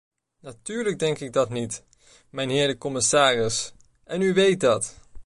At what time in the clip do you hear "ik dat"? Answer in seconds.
1.19-1.49